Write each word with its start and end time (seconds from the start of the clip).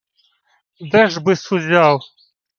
—Де 0.91 1.07
ж 1.07 1.19
би-с 1.19 1.51
узяв? 1.51 2.01